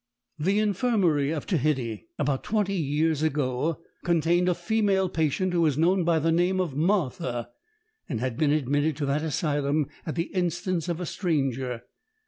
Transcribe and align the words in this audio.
"The 0.39 0.57
infirmary 0.57 1.29
of 1.29 1.45
Tehiddy, 1.45 2.07
about 2.17 2.43
twenty 2.43 2.73
years 2.73 3.21
ago, 3.21 3.83
contained 4.03 4.49
a 4.49 4.55
female 4.55 5.07
patient 5.09 5.53
who 5.53 5.61
was 5.61 5.77
known 5.77 6.03
by 6.03 6.17
the 6.17 6.31
name 6.31 6.59
of 6.59 6.75
Martha, 6.75 7.49
and 8.09 8.19
had 8.19 8.35
been 8.35 8.51
admitted 8.51 8.97
to 8.97 9.05
that 9.05 9.21
asylum 9.21 9.85
at 10.03 10.15
the 10.15 10.33
instance 10.33 10.89
of 10.89 10.99
a 10.99 11.05
stranger. 11.05 11.83